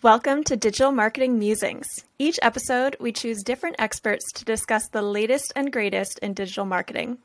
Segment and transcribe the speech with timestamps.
[0.00, 1.88] Welcome to Digital Marketing Musings.
[2.20, 7.18] Each episode, we choose different experts to discuss the latest and greatest in digital marketing.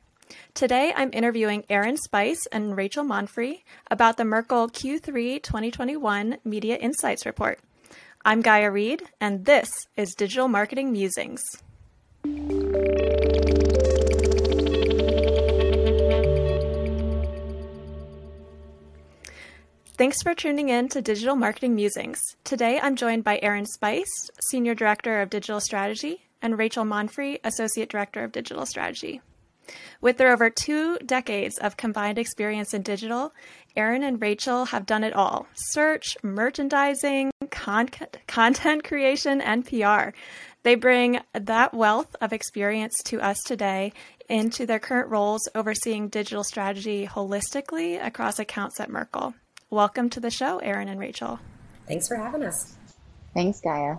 [0.56, 7.28] Today, I'm interviewing Aaron Spice and Rachel Monfrey about the Merkle Q3 2021 Media Insights
[7.28, 7.60] Report.
[8.26, 11.44] I'm Gaia Reed, and this is Digital Marketing Musings.
[19.96, 22.20] Thanks for tuning in to Digital Marketing Musings.
[22.44, 27.88] Today I'm joined by Aaron Spice, Senior Director of Digital Strategy, and Rachel Monfrey, Associate
[27.88, 29.22] Director of Digital Strategy.
[30.02, 33.36] With their over two decades of combined experience in digital,
[33.76, 40.18] Aaron and Rachel have done it all search, merchandising, content, content creation, and PR.
[40.64, 43.94] They bring that wealth of experience to us today
[44.28, 49.36] into their current roles overseeing digital strategy holistically across accounts at Merkle.
[49.74, 51.40] Welcome to the show, Aaron and Rachel.
[51.88, 52.76] Thanks for having us.
[53.34, 53.96] Thanks, Gaia.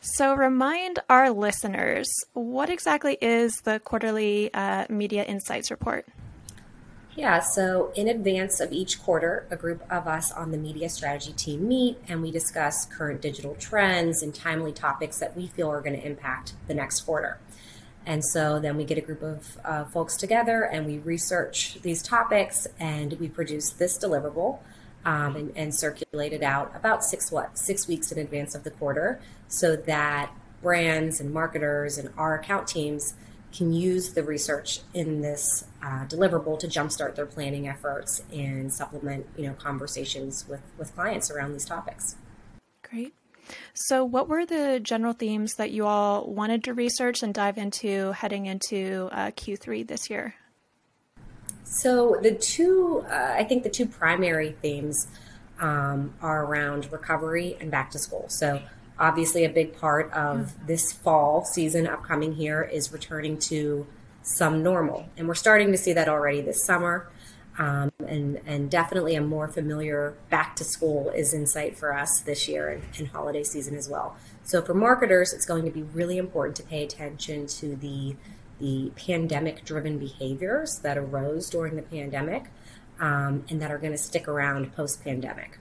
[0.00, 6.06] So, remind our listeners what exactly is the quarterly uh, Media Insights Report?
[7.14, 11.34] Yeah, so in advance of each quarter, a group of us on the media strategy
[11.34, 15.82] team meet and we discuss current digital trends and timely topics that we feel are
[15.82, 17.38] going to impact the next quarter.
[18.06, 22.02] And so then we get a group of uh, folks together and we research these
[22.02, 24.58] topics and we produce this deliverable
[25.04, 28.70] um, and, and circulate it out about six what six weeks in advance of the
[28.70, 30.30] quarter, so that
[30.62, 33.14] brands and marketers and our account teams
[33.52, 39.26] can use the research in this uh, deliverable to jumpstart their planning efforts and supplement
[39.36, 42.16] you know conversations with with clients around these topics.
[42.82, 43.14] Great.
[43.74, 48.12] So, what were the general themes that you all wanted to research and dive into
[48.12, 50.34] heading into uh, Q3 this year?
[51.64, 55.06] So, the two, uh, I think the two primary themes
[55.60, 58.26] um, are around recovery and back to school.
[58.28, 58.60] So,
[58.98, 60.66] obviously, a big part of mm-hmm.
[60.66, 63.86] this fall season upcoming here is returning to
[64.22, 65.08] some normal.
[65.16, 67.08] And we're starting to see that already this summer.
[67.58, 72.20] Um, and and definitely a more familiar back to school is in sight for us
[72.20, 74.16] this year and, and, holiday season as well.
[74.44, 78.16] So for marketers, it's going to be really important to pay attention to the
[78.60, 82.44] the pandemic driven behaviors that arose during the pandemic
[83.00, 85.58] um, and that are going to stick around post pandemic.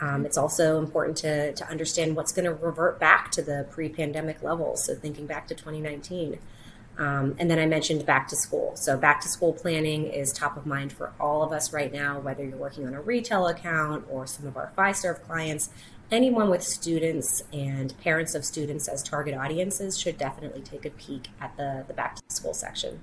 [0.00, 3.88] Um, it's also important to, to understand what's going to revert back to the pre
[3.88, 4.84] pandemic levels.
[4.84, 6.38] So, thinking back to 2019.
[6.98, 8.72] Um, and then I mentioned back to school.
[8.74, 12.18] So, back to school planning is top of mind for all of us right now,
[12.20, 15.70] whether you're working on a retail account or some of our Fiserv clients.
[16.10, 21.28] Anyone with students and parents of students as target audiences should definitely take a peek
[21.40, 23.00] at the, the back to school section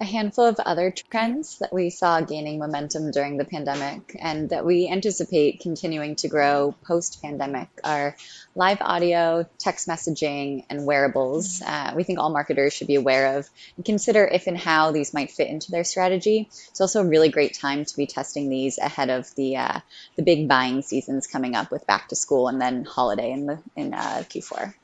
[0.00, 4.64] a handful of other trends that we saw gaining momentum during the pandemic and that
[4.64, 8.16] we anticipate continuing to grow post pandemic are
[8.54, 11.62] live audio, text messaging, and wearables.
[11.62, 15.14] Uh, we think all marketers should be aware of and consider if and how these
[15.14, 16.48] might fit into their strategy.
[16.68, 19.80] It's also a really great time to be testing these ahead of the uh,
[20.16, 23.62] the big buying seasons coming up with back to school and then holiday in the
[23.76, 24.74] in uh, Q4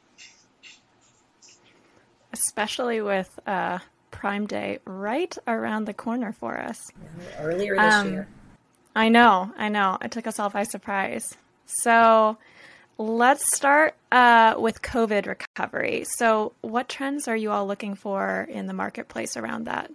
[2.33, 3.79] especially with uh,
[4.13, 6.93] Prime Day right around the corner for us.
[7.41, 8.29] Earlier this um, year.
[8.95, 9.99] I know, I know.
[10.01, 11.37] It took us all by surprise.
[11.67, 12.39] So
[12.99, 16.05] let's start uh, with COVID recovery.
[16.17, 19.91] So, what trends are you all looking for in the marketplace around that?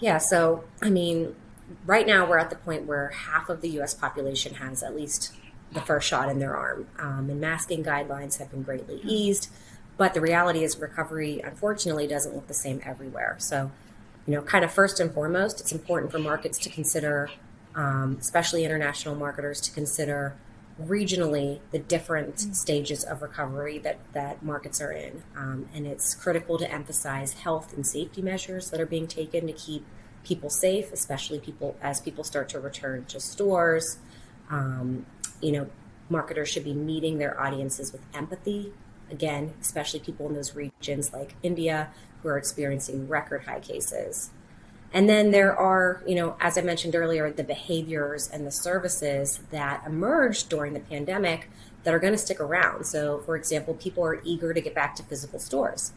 [0.00, 1.34] Yeah, so I mean,
[1.84, 5.34] right now we're at the point where half of the US population has at least
[5.72, 9.50] the first shot in their arm, um, and masking guidelines have been greatly eased.
[9.98, 13.36] But the reality is, recovery unfortunately doesn't look the same everywhere.
[13.38, 13.70] So,
[14.26, 17.30] you know, kind of first and foremost, it's important for markets to consider,
[17.74, 20.36] um, especially international marketers, to consider
[20.80, 22.52] regionally the different mm-hmm.
[22.52, 25.24] stages of recovery that, that markets are in.
[25.36, 29.52] Um, and it's critical to emphasize health and safety measures that are being taken to
[29.52, 29.84] keep
[30.22, 33.98] people safe, especially people as people start to return to stores.
[34.48, 35.06] Um,
[35.40, 35.68] you know,
[36.08, 38.72] marketers should be meeting their audiences with empathy
[39.10, 41.90] again, especially people in those regions like India
[42.22, 44.30] who are experiencing record high cases.
[44.92, 49.40] And then there are, you know, as I mentioned earlier, the behaviors and the services
[49.50, 51.50] that emerged during the pandemic
[51.84, 52.86] that are going to stick around.
[52.86, 55.92] So, for example, people are eager to get back to physical stores,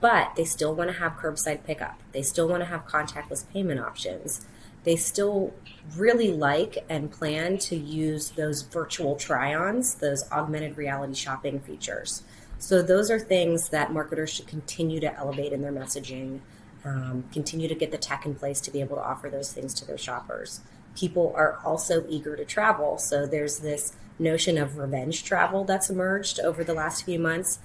[0.00, 2.00] but they still want to have curbside pickup.
[2.12, 4.44] They still want to have contactless payment options.
[4.84, 5.52] They still
[5.96, 12.22] really like and plan to use those virtual try ons, those augmented reality shopping features.
[12.58, 16.40] So those are things that marketers should continue to elevate in their messaging,
[16.84, 19.74] um, continue to get the tech in place to be able to offer those things
[19.74, 20.60] to their shoppers.
[20.96, 26.38] People are also eager to travel, so there's this notion of revenge travel that's emerged
[26.40, 27.58] over the last few months.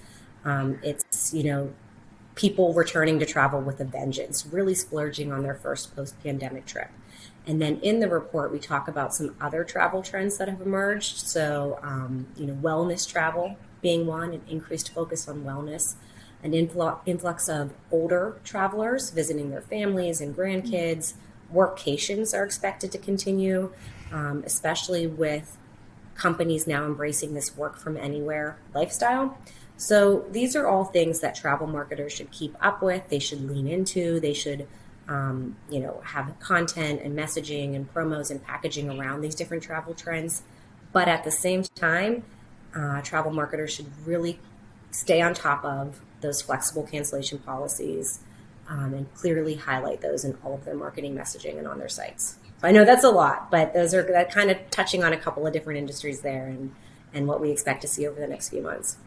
[0.46, 1.74] Um, it's, you know,
[2.36, 6.90] people returning to travel with a vengeance, really splurging on their first post pandemic trip.
[7.48, 11.18] And then in the report, we talk about some other travel trends that have emerged.
[11.20, 15.96] So, um, you know, wellness travel being one, an increased focus on wellness,
[16.44, 21.14] an influx of older travelers visiting their families and grandkids.
[21.54, 23.72] Workations are expected to continue,
[24.12, 25.58] um, especially with
[26.16, 29.38] companies now embracing this work from anywhere lifestyle.
[29.78, 33.08] So these are all things that travel marketers should keep up with.
[33.10, 34.20] They should lean into.
[34.20, 34.68] They should,
[35.08, 39.94] um, you know, have content and messaging and promos and packaging around these different travel
[39.94, 40.44] trends.
[40.92, 42.24] But at the same time,
[42.76, 44.40] uh, travel marketers should really
[44.92, 48.20] stay on top of those flexible cancellation policies
[48.70, 52.38] um, and clearly highlight those in all of their marketing messaging and on their sites.
[52.62, 55.18] So I know that's a lot, but those are that kind of touching on a
[55.18, 56.74] couple of different industries there and
[57.14, 58.98] and what we expect to see over the next few months.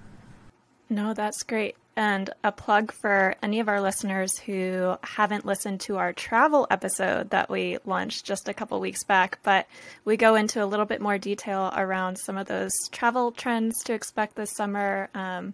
[0.88, 1.76] No, that's great.
[1.96, 7.30] And a plug for any of our listeners who haven't listened to our travel episode
[7.30, 9.66] that we launched just a couple weeks back, but
[10.04, 13.92] we go into a little bit more detail around some of those travel trends to
[13.92, 15.10] expect this summer.
[15.14, 15.52] Um,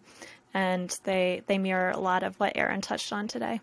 [0.55, 3.61] and they, they mirror a lot of what Aaron touched on today.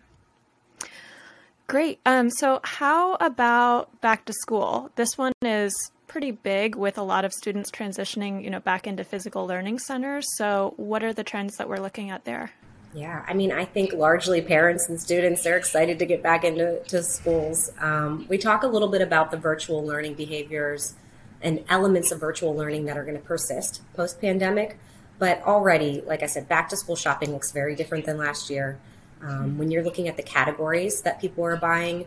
[1.66, 1.98] Great.
[2.04, 4.90] Um, so, how about back to school?
[4.96, 5.72] This one is
[6.14, 10.24] pretty big with a lot of students transitioning, you know, back into physical learning centers.
[10.36, 12.52] So, what are the trends that we're looking at there?
[12.94, 16.80] Yeah, I mean, I think largely parents and students they're excited to get back into
[16.86, 17.68] to schools.
[17.80, 20.94] Um, we talk a little bit about the virtual learning behaviors
[21.42, 24.78] and elements of virtual learning that are going to persist post pandemic.
[25.18, 28.78] But already, like I said, back to school shopping looks very different than last year.
[29.20, 32.06] Um, when you're looking at the categories that people are buying,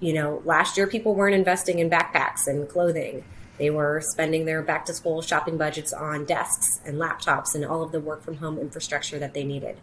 [0.00, 3.24] you know, last year people weren't investing in backpacks and clothing.
[3.58, 7.82] They were spending their back to school shopping budgets on desks and laptops and all
[7.82, 9.78] of the work from home infrastructure that they needed.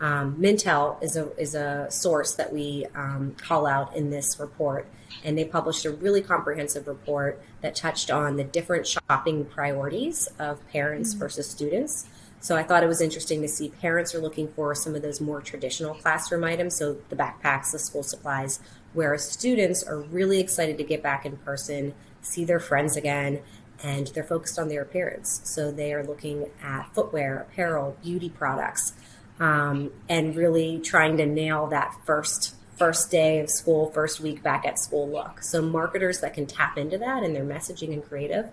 [0.00, 4.86] Um, Mintel is a, is a source that we um, call out in this report,
[5.22, 10.66] and they published a really comprehensive report that touched on the different shopping priorities of
[10.68, 11.20] parents mm-hmm.
[11.20, 12.08] versus students.
[12.42, 15.20] So I thought it was interesting to see parents are looking for some of those
[15.20, 18.60] more traditional classroom items, so the backpacks, the school supplies,
[18.92, 23.40] whereas students are really excited to get back in person, see their friends again,
[23.82, 25.40] and they're focused on their appearance.
[25.44, 28.92] So they are looking at footwear, apparel, beauty products,
[29.38, 34.64] um, and really trying to nail that first first day of school, first week back
[34.64, 35.42] at school look.
[35.42, 38.48] So marketers that can tap into that in their messaging and creative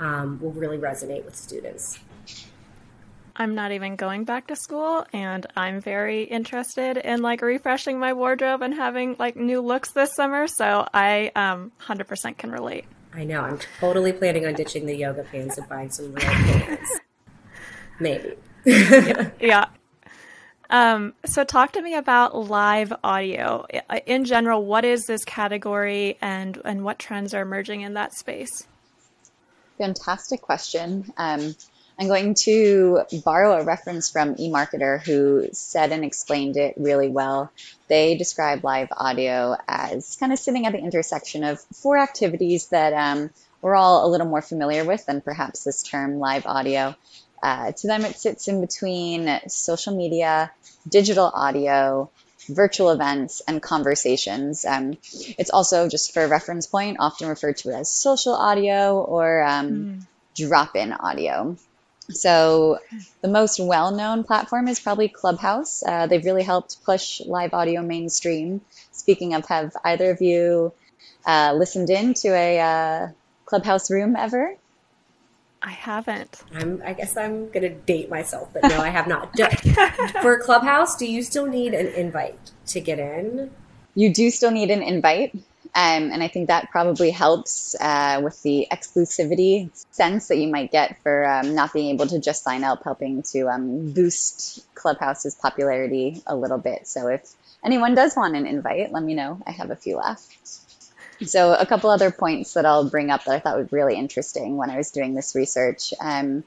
[0.00, 1.96] um, will really resonate with students.
[3.40, 8.12] I'm not even going back to school and I'm very interested in like refreshing my
[8.12, 10.48] wardrobe and having like new looks this summer.
[10.48, 12.84] So I um, 100% can relate.
[13.14, 13.40] I know.
[13.40, 16.98] I'm totally planning on ditching the yoga pants and buying some real pants.
[18.00, 18.34] Maybe.
[18.64, 19.30] yeah.
[19.40, 19.64] yeah.
[20.68, 23.66] Um, so talk to me about live audio.
[24.04, 28.66] In general, what is this category and, and what trends are emerging in that space?
[29.78, 31.12] Fantastic question.
[31.16, 31.54] Um,
[31.98, 37.50] I'm going to borrow a reference from eMarketer who said and explained it really well.
[37.88, 42.92] They describe live audio as kind of sitting at the intersection of four activities that
[42.92, 43.30] um,
[43.60, 46.94] we're all a little more familiar with than perhaps this term live audio.
[47.42, 50.52] Uh, to them, it sits in between social media,
[50.88, 52.10] digital audio,
[52.48, 54.64] virtual events, and conversations.
[54.64, 54.98] Um,
[55.36, 60.06] it's also, just for reference point, often referred to as social audio or um, mm.
[60.36, 61.56] drop in audio.
[62.10, 62.78] So
[63.22, 65.82] the most well-known platform is probably Clubhouse.
[65.82, 68.62] Uh, they've really helped push live audio mainstream.
[68.92, 70.72] Speaking of, have either of you
[71.26, 73.08] uh, listened in to a uh,
[73.44, 74.54] Clubhouse room ever?
[75.60, 76.40] I haven't.
[76.54, 79.36] I'm, I guess I'm going to date myself, but no, I have not.
[80.22, 83.50] For Clubhouse, do you still need an invite to get in?
[83.94, 85.36] You do still need an invite.
[85.74, 90.70] Um, and I think that probably helps uh, with the exclusivity sense that you might
[90.70, 95.34] get for um, not being able to just sign up, helping to um, boost Clubhouse's
[95.34, 96.86] popularity a little bit.
[96.86, 97.22] So if
[97.64, 99.40] anyone does want an invite, let me know.
[99.46, 100.36] I have a few left.
[101.26, 104.56] So a couple other points that I'll bring up that I thought was really interesting
[104.56, 105.92] when I was doing this research.
[106.00, 106.44] Um,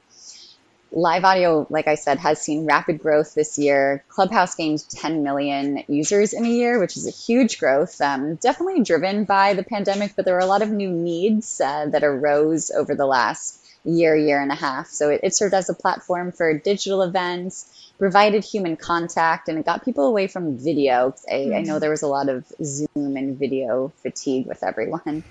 [0.92, 4.04] live audio, like I said, has seen rapid growth this year.
[4.08, 8.00] Clubhouse gained 10 million users in a year, which is a huge growth.
[8.00, 11.86] Um, definitely driven by the pandemic, but there were a lot of new needs uh,
[11.86, 14.88] that arose over the last year, year and a half.
[14.88, 19.64] So it, it served as a platform for digital events, provided human contact, and it
[19.64, 21.14] got people away from video.
[21.28, 21.54] I, mm-hmm.
[21.54, 21.80] I know mm-hmm.
[21.80, 25.24] there was a lot of Zoom and video fatigue with everyone.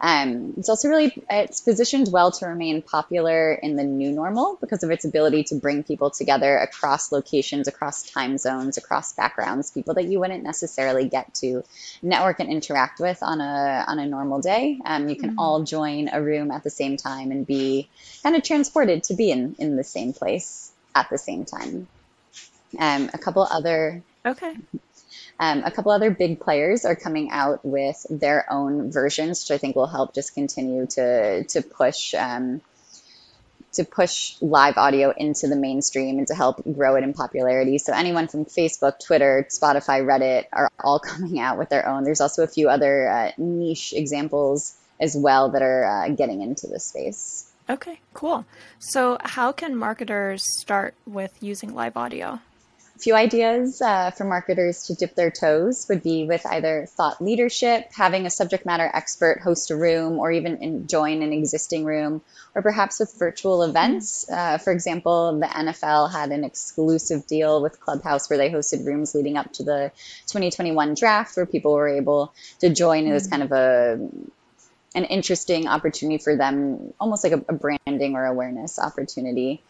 [0.00, 4.82] Um, it's also really it's positioned well to remain popular in the new normal because
[4.82, 9.94] of its ability to bring people together across locations, across time zones, across backgrounds, people
[9.94, 11.62] that you wouldn't necessarily get to
[12.00, 14.80] network and interact with on a on a normal day.
[14.84, 15.38] Um, you can mm-hmm.
[15.38, 17.88] all join a room at the same time and be
[18.22, 21.88] kind of transported to be in in the same place at the same time.
[22.78, 24.54] Um, a couple other okay
[25.40, 29.58] um, a couple other big players are coming out with their own versions, which I
[29.58, 32.60] think will help just continue to to push um,
[33.72, 37.78] to push live audio into the mainstream and to help grow it in popularity.
[37.78, 42.04] So anyone from Facebook, Twitter, Spotify, Reddit are all coming out with their own.
[42.04, 46.66] There's also a few other uh, niche examples as well that are uh, getting into
[46.66, 47.50] the space.
[47.70, 48.44] Okay, cool.
[48.78, 52.40] So how can marketers start with using live audio?
[53.00, 57.90] Few ideas uh, for marketers to dip their toes would be with either thought leadership,
[57.92, 62.22] having a subject matter expert host a room or even in, join an existing room,
[62.54, 64.30] or perhaps with virtual events.
[64.30, 69.14] Uh, for example, the NFL had an exclusive deal with Clubhouse where they hosted rooms
[69.14, 69.92] leading up to the
[70.28, 73.06] 2021 draft where people were able to join.
[73.06, 74.08] It was kind of a
[74.94, 79.62] an interesting opportunity for them, almost like a, a branding or awareness opportunity.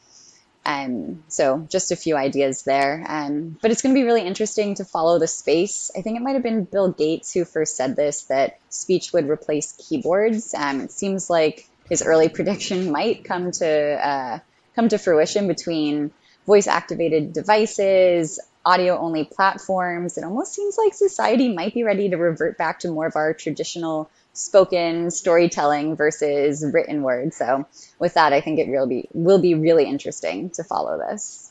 [0.71, 3.05] Um, so just a few ideas there.
[3.09, 5.91] Um, but it's going to be really interesting to follow the space.
[5.97, 9.29] I think it might have been Bill Gates who first said this that speech would
[9.29, 10.55] replace keyboards.
[10.55, 14.39] Um, it seems like his early prediction might come to uh,
[14.77, 16.12] come to fruition between
[16.47, 20.19] voice activated devices, audio only platforms.
[20.19, 23.35] It almost seems like society might be ready to revert back to more of our
[23.35, 27.35] traditional spoken storytelling versus written word.
[27.35, 27.67] So
[27.99, 31.51] with that, I think it will be will be really interesting to follow this.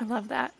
[0.00, 0.52] I love that.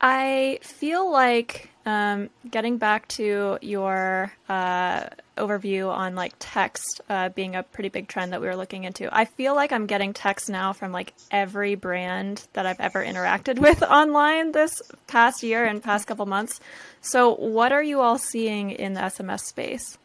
[0.00, 5.04] I feel like um, getting back to your uh,
[5.36, 9.08] overview on like text uh, being a pretty big trend that we were looking into.
[9.14, 13.58] I feel like I'm getting text now from like every brand that I've ever interacted
[13.60, 16.60] with online this past year and past couple months.
[17.00, 19.98] So, what are you all seeing in the SMS space?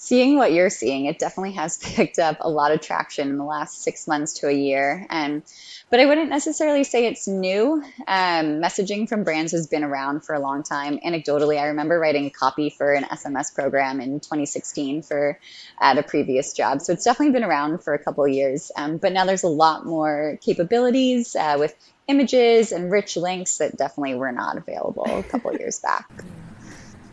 [0.00, 3.44] Seeing what you're seeing, it definitely has picked up a lot of traction in the
[3.44, 5.06] last six months to a year.
[5.10, 5.42] And
[5.90, 7.82] but I wouldn't necessarily say it's new.
[8.08, 10.98] Um, messaging from brands has been around for a long time.
[10.98, 15.38] Anecdotally, I remember writing a copy for an SMS program in 2016 for
[15.78, 16.80] at a previous job.
[16.80, 18.72] So it's definitely been around for a couple of years.
[18.76, 21.74] Um, but now there's a lot more capabilities uh, with
[22.06, 26.08] images and rich links that definitely were not available a couple years back.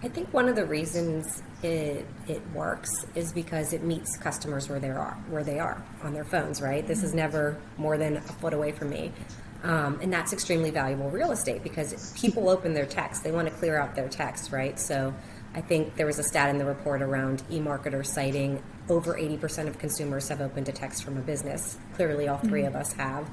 [0.03, 4.79] I think one of the reasons it it works is because it meets customers where
[4.79, 6.61] they are where they are on their phones.
[6.61, 6.85] Right.
[6.85, 9.11] This is never more than a foot away from me.
[9.63, 13.23] Um, and that's extremely valuable real estate because people open their text.
[13.23, 14.79] They want to clear out their text, right?
[14.79, 15.13] So
[15.55, 19.79] I think there was a stat in the report around eMarketer citing over 80% of
[19.79, 21.77] consumers have opened a text from a business.
[21.95, 22.67] Clearly, all 3 mm-hmm.
[22.67, 23.29] of us have.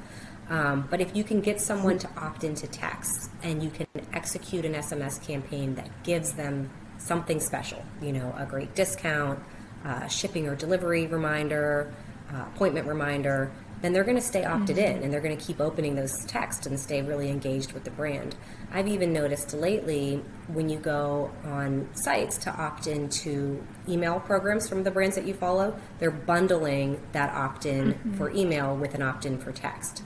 [0.49, 4.64] Um, but if you can get someone to opt into text and you can execute
[4.64, 6.71] an SMS campaign that gives them
[7.04, 9.38] something special, you know, a great discount,
[9.84, 11.92] uh, shipping or delivery reminder,
[12.32, 14.96] uh, appointment reminder, then they're going to stay opted mm-hmm.
[14.96, 17.90] in and they're going to keep opening those texts and stay really engaged with the
[17.90, 18.34] brand.
[18.73, 24.84] I've even noticed lately when you go on sites to opt into email programs from
[24.84, 28.14] the brands that you follow, they're bundling that opt in mm-hmm.
[28.14, 30.02] for email with an opt in for text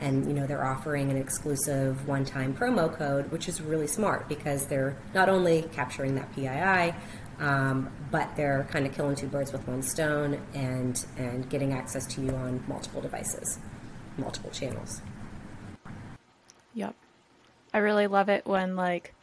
[0.00, 4.66] and you know they're offering an exclusive one-time promo code which is really smart because
[4.66, 6.94] they're not only capturing that pii
[7.38, 12.06] um, but they're kind of killing two birds with one stone and and getting access
[12.06, 13.58] to you on multiple devices
[14.20, 15.00] multiple channels.
[16.74, 16.94] Yep.
[17.72, 19.14] I really love it when like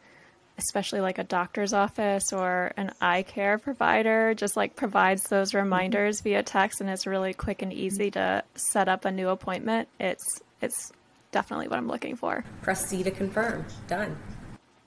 [0.57, 6.21] especially like a doctor's office or an eye care provider just like provides those reminders
[6.21, 9.87] via text and it's really quick and easy to set up a new appointment.
[9.99, 10.91] It's it's
[11.31, 12.43] definitely what I'm looking for.
[12.61, 13.65] Press C to confirm.
[13.87, 14.17] Done.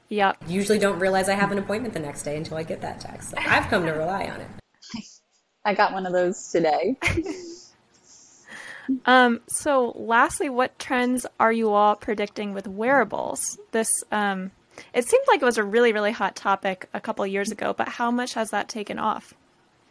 [0.08, 0.38] Yep.
[0.48, 3.30] Usually don't realize I have an appointment the next day until I get that text.
[3.30, 4.48] So I've come to rely on it.
[5.64, 6.96] I got one of those today.
[9.06, 13.58] um, so, lastly, what trends are you all predicting with wearables?
[13.70, 14.50] This um,
[14.94, 17.88] it seemed like it was a really, really hot topic a couple years ago, but
[17.88, 19.34] how much has that taken off?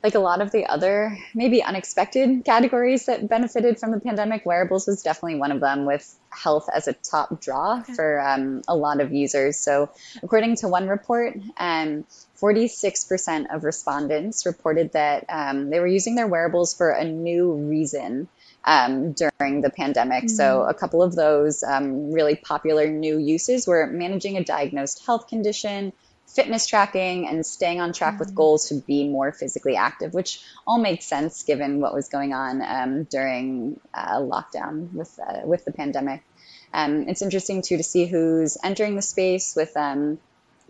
[0.03, 4.87] Like a lot of the other maybe unexpected categories that benefited from the pandemic, wearables
[4.87, 7.93] was definitely one of them with health as a top draw okay.
[7.93, 9.57] for um, a lot of users.
[9.57, 9.89] So,
[10.23, 12.05] according to one report, um,
[12.41, 18.29] 46% of respondents reported that um, they were using their wearables for a new reason
[18.63, 20.25] um, during the pandemic.
[20.25, 20.35] Mm-hmm.
[20.35, 25.27] So, a couple of those um, really popular new uses were managing a diagnosed health
[25.27, 25.91] condition
[26.35, 28.19] fitness tracking and staying on track mm-hmm.
[28.19, 32.33] with goals to be more physically active, which all makes sense given what was going
[32.33, 36.23] on um, during uh, lockdown with uh, with the pandemic.
[36.73, 40.19] Um, it's interesting too to see who's entering the space with um,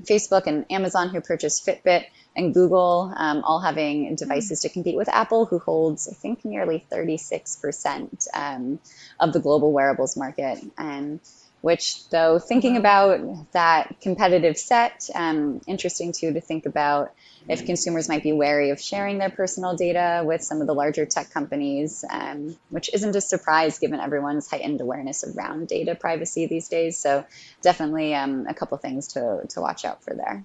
[0.03, 5.09] Facebook and Amazon, who purchased Fitbit, and Google, um, all having devices to compete with
[5.09, 8.79] Apple, who holds, I think, nearly 36% um,
[9.19, 10.59] of the global wearables market.
[10.77, 11.19] And
[11.61, 17.13] which though thinking about that competitive set um, interesting too to think about
[17.47, 21.05] if consumers might be wary of sharing their personal data with some of the larger
[21.05, 26.67] tech companies um, which isn't a surprise given everyone's heightened awareness around data privacy these
[26.67, 26.97] days.
[26.97, 27.25] So
[27.61, 30.43] definitely um, a couple things to, to watch out for there.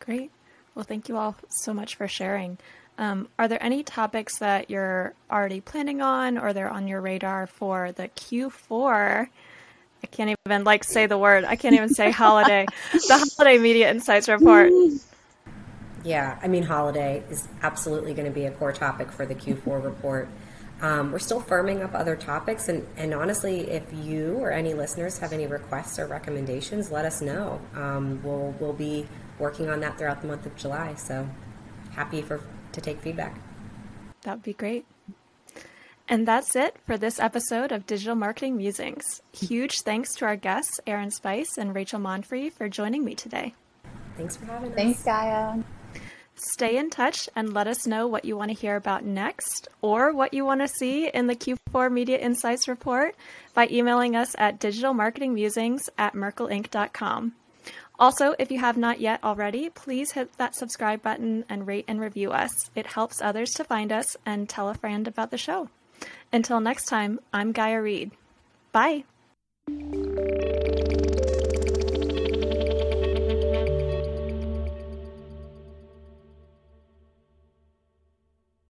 [0.00, 0.30] Great.
[0.74, 2.58] Well thank you all so much for sharing.
[2.96, 7.46] Um, are there any topics that you're already planning on or they're on your radar
[7.46, 9.28] for the q4
[10.02, 11.44] I can't even like say the word.
[11.44, 12.66] I can't even say holiday.
[12.92, 14.72] the holiday media insights report.
[16.04, 19.82] Yeah, I mean, holiday is absolutely going to be a core topic for the Q4
[19.82, 20.28] report.
[20.80, 25.18] Um, we're still firming up other topics, and, and honestly, if you or any listeners
[25.18, 27.60] have any requests or recommendations, let us know.
[27.74, 29.08] Um, we'll we'll be
[29.40, 30.94] working on that throughout the month of July.
[30.94, 31.28] So
[31.90, 32.40] happy for
[32.72, 33.40] to take feedback.
[34.22, 34.86] That would be great.
[36.10, 39.20] And that's it for this episode of Digital Marketing Musings.
[39.32, 43.54] Huge thanks to our guests, Aaron Spice and Rachel Monfrey, for joining me today.
[44.16, 44.76] Thanks for having us.
[44.76, 45.58] Thanks, Gaia.
[46.34, 50.14] Stay in touch and let us know what you want to hear about next or
[50.14, 53.14] what you want to see in the Q4 Media Insights report
[53.52, 57.34] by emailing us at digitalmarketingmusings at merkleinc.com.
[57.98, 62.00] Also, if you have not yet already, please hit that subscribe button and rate and
[62.00, 62.70] review us.
[62.74, 65.68] It helps others to find us and tell a friend about the show.
[66.32, 68.10] Until next time, I'm Gaia Reed.
[68.72, 69.04] Bye.